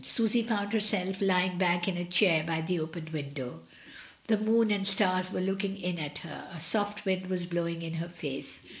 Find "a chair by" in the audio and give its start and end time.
1.95-2.59